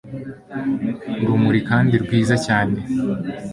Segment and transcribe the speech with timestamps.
[1.23, 2.77] urumuri kandi rwiza cyane